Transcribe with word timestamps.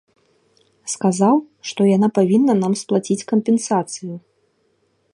Сказаў, 0.93 1.35
што 1.71 1.81
яна 1.95 2.09
павінна 2.17 2.53
нам 2.65 2.73
сплаціць 2.83 3.23
кампенсацыю. 3.33 4.13